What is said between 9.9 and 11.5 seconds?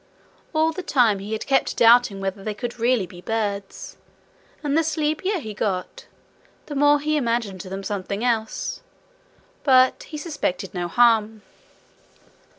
he suspected no harm.